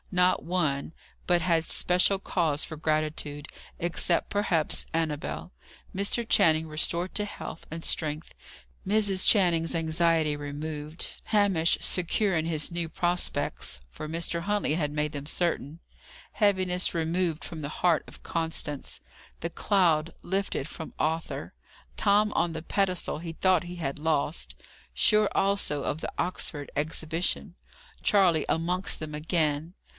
[0.13, 0.93] Not one,
[1.27, 3.47] but had special cause for gratitude
[3.79, 5.53] except, perhaps, Annabel.
[5.95, 6.27] Mr.
[6.27, 8.33] Channing restored to health and strength;
[8.85, 9.25] Mrs.
[9.27, 14.41] Channing's anxiety removed; Hamish secure in his new prospects for Mr.
[14.41, 15.79] Huntley had made them certain;
[16.33, 18.99] heaviness removed from the heart of Constance;
[19.39, 21.53] the cloud lifted from Arthur;
[21.95, 24.55] Tom on the pedestal he thought he had lost,
[24.93, 27.53] sure also of the Oxford exhibition;
[28.01, 29.73] Charley amongst them again!